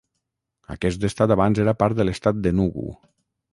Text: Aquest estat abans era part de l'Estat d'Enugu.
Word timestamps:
Aquest 0.75 1.05
estat 1.09 1.35
abans 1.35 1.63
era 1.65 1.75
part 1.83 2.01
de 2.01 2.09
l'Estat 2.09 2.43
d'Enugu. 2.47 2.89